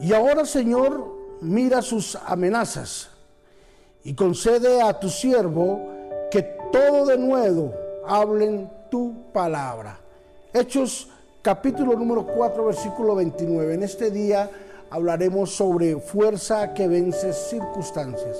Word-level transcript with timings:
Y 0.00 0.12
ahora, 0.12 0.44
Señor, 0.44 1.04
mira 1.40 1.82
sus 1.82 2.16
amenazas 2.26 3.08
y 4.02 4.14
concede 4.14 4.82
a 4.82 4.98
tu 4.98 5.08
siervo 5.08 5.80
que 6.30 6.42
todo 6.72 7.06
de 7.06 7.18
nuevo 7.18 7.72
hablen 8.06 8.70
tu 8.90 9.32
palabra. 9.32 9.98
Hechos 10.52 11.08
capítulo 11.42 11.94
número 11.94 12.26
4, 12.26 12.66
versículo 12.66 13.14
29. 13.14 13.74
En 13.74 13.82
este 13.82 14.10
día 14.10 14.50
hablaremos 14.90 15.50
sobre 15.54 15.98
fuerza 16.00 16.74
que 16.74 16.88
vence 16.88 17.32
circunstancias. 17.32 18.38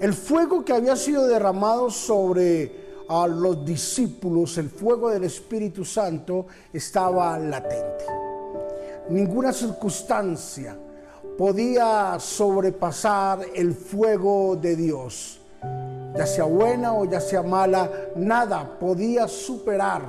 El 0.00 0.14
fuego 0.14 0.64
que 0.64 0.72
había 0.72 0.94
sido 0.94 1.26
derramado 1.26 1.90
sobre 1.90 2.87
a 3.08 3.26
los 3.26 3.64
discípulos, 3.64 4.58
el 4.58 4.68
fuego 4.68 5.10
del 5.10 5.24
Espíritu 5.24 5.84
Santo, 5.84 6.46
estaba 6.72 7.38
latente. 7.38 8.04
Ninguna 9.08 9.52
circunstancia 9.52 10.76
podía 11.38 12.18
sobrepasar 12.20 13.40
el 13.54 13.74
fuego 13.74 14.56
de 14.56 14.76
Dios. 14.76 15.40
Ya 16.16 16.26
sea 16.26 16.44
buena 16.44 16.92
o 16.94 17.04
ya 17.04 17.20
sea 17.20 17.42
mala, 17.42 17.90
nada 18.16 18.78
podía 18.78 19.26
superar 19.28 20.02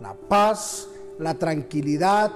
la 0.00 0.14
paz, 0.14 0.88
la 1.18 1.34
tranquilidad, 1.34 2.30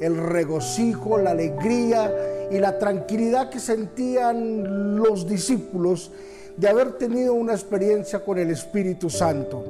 el 0.00 0.16
regocijo, 0.16 1.18
la 1.18 1.30
alegría 1.30 2.48
y 2.50 2.58
la 2.58 2.78
tranquilidad 2.78 3.50
que 3.50 3.60
sentían 3.60 4.96
los 4.96 5.26
discípulos 5.26 6.10
de 6.56 6.68
haber 6.68 6.92
tenido 6.92 7.34
una 7.34 7.52
experiencia 7.52 8.24
con 8.24 8.38
el 8.38 8.50
Espíritu 8.50 9.10
Santo. 9.10 9.64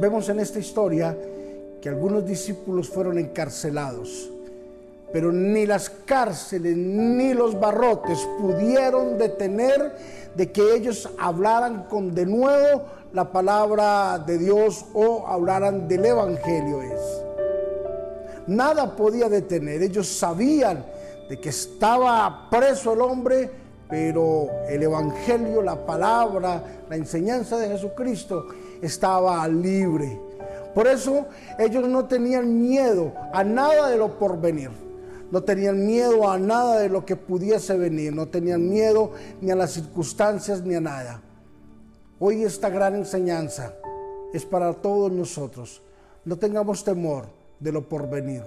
Vemos 0.00 0.28
en 0.28 0.40
esta 0.40 0.58
historia 0.58 1.16
que 1.80 1.88
algunos 1.88 2.26
discípulos 2.26 2.88
fueron 2.88 3.18
encarcelados, 3.18 4.30
pero 5.12 5.30
ni 5.32 5.66
las 5.66 5.90
cárceles 5.90 6.76
ni 6.76 7.34
los 7.34 7.58
barrotes 7.58 8.18
pudieron 8.40 9.18
detener 9.18 9.92
de 10.34 10.50
que 10.50 10.74
ellos 10.74 11.08
hablaran 11.18 11.84
con 11.84 12.14
de 12.14 12.26
nuevo 12.26 12.82
la 13.12 13.30
palabra 13.30 14.18
de 14.18 14.38
Dios 14.38 14.84
o 14.94 15.26
hablaran 15.26 15.88
del 15.88 16.04
Evangelio 16.04 16.82
es. 16.82 17.00
Nada 18.46 18.96
podía 18.96 19.28
detener, 19.28 19.82
ellos 19.82 20.08
sabían 20.08 20.84
de 21.28 21.38
que 21.38 21.50
estaba 21.50 22.48
preso 22.50 22.92
el 22.92 23.00
hombre, 23.00 23.50
pero 23.90 24.48
el 24.68 24.82
Evangelio, 24.84 25.60
la 25.60 25.84
palabra, 25.84 26.62
la 26.88 26.96
enseñanza 26.96 27.58
de 27.58 27.68
Jesucristo 27.68 28.46
estaba 28.80 29.46
libre. 29.48 30.20
Por 30.74 30.86
eso 30.86 31.26
ellos 31.58 31.88
no 31.88 32.06
tenían 32.06 32.60
miedo 32.62 33.12
a 33.32 33.42
nada 33.42 33.88
de 33.88 33.98
lo 33.98 34.16
porvenir. 34.16 34.70
No 35.32 35.42
tenían 35.42 35.84
miedo 35.84 36.30
a 36.30 36.38
nada 36.38 36.78
de 36.78 36.88
lo 36.88 37.04
que 37.04 37.16
pudiese 37.16 37.76
venir. 37.76 38.14
No 38.14 38.28
tenían 38.28 38.68
miedo 38.68 39.12
ni 39.40 39.50
a 39.50 39.56
las 39.56 39.72
circunstancias 39.72 40.62
ni 40.62 40.76
a 40.76 40.80
nada. 40.80 41.20
Hoy 42.20 42.44
esta 42.44 42.68
gran 42.68 42.94
enseñanza 42.94 43.74
es 44.32 44.44
para 44.44 44.72
todos 44.74 45.10
nosotros. 45.10 45.82
No 46.24 46.36
tengamos 46.36 46.84
temor 46.84 47.39
de 47.60 47.70
lo 47.70 47.86
porvenir. 47.86 48.42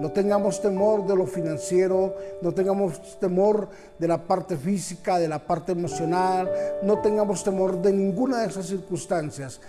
No 0.00 0.12
tengamos 0.12 0.60
temor 0.60 1.06
de 1.06 1.16
lo 1.16 1.26
financiero, 1.26 2.14
no 2.42 2.52
tengamos 2.52 3.18
temor 3.18 3.68
de 3.98 4.06
la 4.06 4.22
parte 4.22 4.56
física, 4.56 5.18
de 5.18 5.26
la 5.26 5.38
parte 5.38 5.72
emocional, 5.72 6.48
no 6.82 7.00
tengamos 7.00 7.42
temor 7.42 7.80
de 7.82 7.92
ninguna 7.92 8.42
de 8.42 8.48
esas 8.48 8.66
circunstancias. 8.66 9.60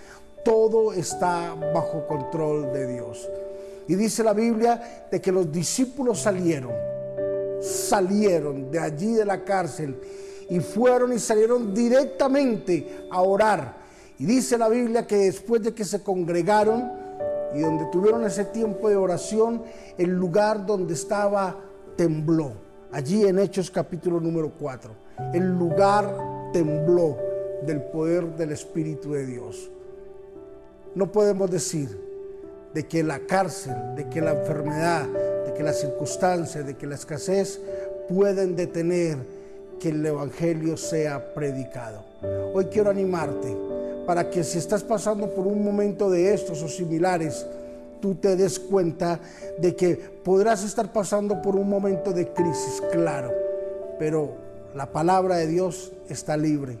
Todo 0.44 0.92
está 0.92 1.54
bajo 1.74 2.06
control 2.06 2.72
de 2.72 2.86
Dios. 2.92 3.28
Y 3.88 3.96
dice 3.96 4.22
la 4.22 4.34
Biblia 4.34 5.08
de 5.10 5.20
que 5.20 5.32
los 5.32 5.50
discípulos 5.50 6.20
salieron, 6.20 6.72
salieron 7.60 8.70
de 8.70 8.78
allí 8.78 9.14
de 9.14 9.24
la 9.24 9.42
cárcel 9.42 9.98
y 10.48 10.60
fueron 10.60 11.12
y 11.12 11.18
salieron 11.18 11.74
directamente 11.74 13.06
a 13.10 13.22
orar. 13.22 13.80
Y 14.18 14.26
dice 14.26 14.58
la 14.58 14.68
Biblia 14.68 15.06
que 15.06 15.16
después 15.16 15.62
de 15.62 15.74
que 15.74 15.84
se 15.84 16.02
congregaron, 16.02 16.99
y 17.54 17.60
donde 17.60 17.86
tuvieron 17.86 18.24
ese 18.24 18.44
tiempo 18.44 18.88
de 18.88 18.96
oración, 18.96 19.62
el 19.98 20.10
lugar 20.10 20.66
donde 20.66 20.94
estaba 20.94 21.56
tembló. 21.96 22.52
Allí 22.92 23.24
en 23.24 23.38
Hechos 23.38 23.70
capítulo 23.70 24.20
número 24.20 24.52
4. 24.58 24.90
El 25.32 25.48
lugar 25.58 26.12
tembló 26.52 27.16
del 27.66 27.82
poder 27.82 28.36
del 28.36 28.52
Espíritu 28.52 29.12
de 29.12 29.26
Dios. 29.26 29.70
No 30.94 31.12
podemos 31.12 31.50
decir 31.50 31.88
de 32.74 32.86
que 32.86 33.02
la 33.02 33.20
cárcel, 33.20 33.94
de 33.96 34.08
que 34.08 34.20
la 34.20 34.32
enfermedad, 34.32 35.06
de 35.46 35.54
que 35.54 35.62
las 35.62 35.80
circunstancias, 35.80 36.66
de 36.66 36.76
que 36.76 36.86
la 36.86 36.94
escasez 36.94 37.60
pueden 38.08 38.56
detener 38.56 39.18
que 39.78 39.90
el 39.90 40.04
Evangelio 40.04 40.76
sea 40.76 41.32
predicado. 41.34 42.04
Hoy 42.52 42.66
quiero 42.66 42.90
animarte 42.90 43.56
para 44.06 44.30
que 44.30 44.44
si 44.44 44.58
estás 44.58 44.82
pasando 44.82 45.30
por 45.30 45.46
un 45.46 45.64
momento 45.64 46.10
de 46.10 46.34
estos 46.34 46.62
o 46.62 46.68
similares, 46.68 47.46
tú 48.00 48.14
te 48.14 48.36
des 48.36 48.58
cuenta 48.58 49.20
de 49.58 49.76
que 49.76 49.94
podrás 49.94 50.64
estar 50.64 50.92
pasando 50.92 51.40
por 51.42 51.56
un 51.56 51.68
momento 51.68 52.12
de 52.12 52.32
crisis, 52.32 52.82
claro, 52.92 53.32
pero 53.98 54.32
la 54.74 54.86
palabra 54.86 55.36
de 55.36 55.46
Dios 55.46 55.92
está 56.08 56.36
libre, 56.36 56.78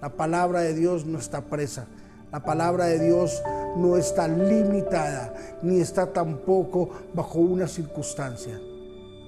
la 0.00 0.10
palabra 0.10 0.60
de 0.60 0.74
Dios 0.74 1.06
no 1.06 1.18
está 1.18 1.40
presa, 1.40 1.86
la 2.30 2.40
palabra 2.40 2.86
de 2.86 2.98
Dios 2.98 3.42
no 3.76 3.96
está 3.96 4.28
limitada, 4.28 5.34
ni 5.62 5.80
está 5.80 6.12
tampoco 6.12 6.90
bajo 7.14 7.38
una 7.38 7.66
circunstancia. 7.66 8.58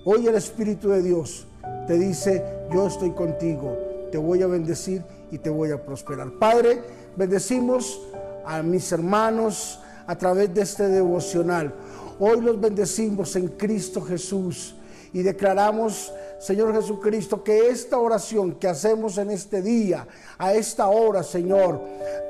Hoy 0.05 0.27
el 0.27 0.35
Espíritu 0.35 0.91
de 0.91 1.03
Dios 1.03 1.47
te 1.87 1.99
dice, 1.99 2.45
yo 2.73 2.87
estoy 2.87 3.11
contigo, 3.13 3.77
te 4.11 4.19
voy 4.19 4.43
a 4.43 4.47
bendecir 4.47 5.03
y 5.31 5.39
te 5.39 5.51
voy 5.51 5.71
a 5.71 5.85
prosperar. 5.85 6.31
Padre, 6.39 6.81
bendecimos 7.17 8.01
a 8.45 8.63
mis 8.63 8.91
hermanos 8.93 9.79
a 10.07 10.17
través 10.17 10.53
de 10.55 10.63
este 10.63 10.89
devocional. 10.89 11.73
Hoy 12.19 12.41
los 12.41 12.61
bendecimos 12.61 13.37
en 13.37 13.49
Cristo 13.49 14.03
Jesús 14.03 14.75
y 15.13 15.23
declaramos, 15.23 16.13
Señor 16.39 16.75
Jesucristo, 16.75 17.43
que 17.43 17.69
esta 17.69 17.99
oración 17.99 18.53
que 18.55 18.69
hacemos 18.69 19.19
en 19.19 19.31
este 19.31 19.61
día, 19.63 20.07
a 20.39 20.55
esta 20.55 20.89
hora, 20.89 21.23
Señor, 21.23 21.81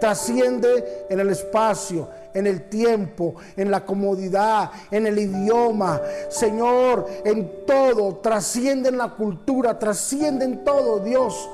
trasciende 0.00 1.06
en 1.08 1.20
el 1.20 1.30
espacio, 1.30 2.08
en 2.34 2.46
el 2.46 2.68
tiempo, 2.68 3.34
en 3.56 3.70
la 3.70 3.84
comodidad, 3.84 4.70
en 4.90 5.06
el 5.06 5.18
idioma, 5.18 6.00
Señor, 6.28 7.06
en 7.24 7.64
todo, 7.66 8.16
trasciende 8.16 8.88
en 8.88 8.98
la 8.98 9.10
cultura, 9.10 9.78
trasciende 9.78 10.44
en 10.44 10.64
todo, 10.64 11.00
Dios, 11.00 11.48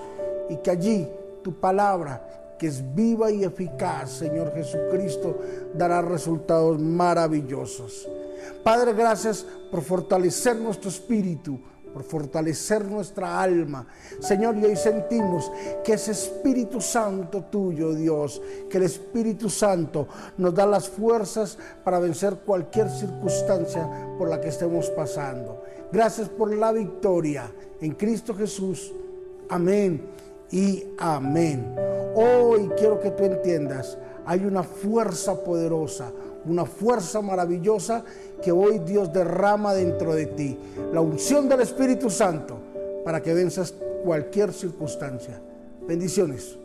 y 0.49 0.57
que 0.57 0.71
allí 0.71 1.09
tu 1.43 1.59
palabra 1.61 2.23
que 2.59 2.67
es 2.69 2.95
viva 2.95 3.31
y 3.31 3.45
eficaz, 3.45 4.11
Señor 4.11 4.53
Jesucristo, 4.55 5.39
dará 5.75 6.03
resultados 6.03 6.81
maravillosos. 6.81 8.09
Padre, 8.63 8.93
gracias 8.95 9.47
por 9.71 9.83
fortalecer 9.83 10.57
nuestro 10.57 10.91
espíritu, 10.91 11.59
por 11.93 12.03
fortalecer 12.03 12.85
nuestra 12.85 13.41
alma. 13.41 13.87
Señor, 14.21 14.57
y 14.57 14.65
hoy 14.65 14.77
sentimos 14.77 15.51
que 15.85 15.95
ese 15.95 16.13
Espíritu 16.13 16.81
Santo 16.81 17.45
tuyo, 17.45 17.95
Dios, 17.95 18.43
que 18.69 18.79
el 18.79 18.85
Espíritu 18.85 19.49
Santo 19.49 20.07
nos 20.37 20.55
da 20.55 20.67
las 20.67 20.89
fuerzas 20.89 21.57
para 21.85 21.99
vencer 21.99 22.41
cualquier 22.45 22.91
circunstancia 22.91 23.89
por 24.19 24.29
la 24.29 24.41
que 24.41 24.49
estemos 24.49 24.91
pasando. 24.91 25.63
Gracias 25.93 26.29
por 26.29 26.55
la 26.55 26.73
victoria 26.73 27.51
en 27.81 27.93
Cristo 27.93 28.35
Jesús. 28.35 28.93
Amén 29.49 30.17
y 30.51 30.85
amén. 30.99 31.75
Hoy 32.15 32.71
quiero 32.79 33.01
que 33.01 33.11
tú 33.11 33.25
entiendas, 33.25 33.99
hay 34.25 34.45
una 34.45 34.63
fuerza 34.63 35.43
poderosa, 35.43 36.11
una 36.45 36.65
fuerza 36.65 37.21
maravillosa 37.21 38.05
que 38.43 38.53
hoy 38.53 38.79
Dios 38.79 39.13
derrama 39.13 39.75
dentro 39.75 40.15
de 40.15 40.27
ti. 40.27 40.59
La 40.93 41.01
unción 41.01 41.49
del 41.49 41.61
Espíritu 41.61 42.11
Santo 42.11 42.57
para 43.05 43.23
que 43.23 43.35
venzas 43.35 43.75
cualquier 44.05 44.53
circunstancia. 44.53 45.41
Bendiciones. 45.87 46.57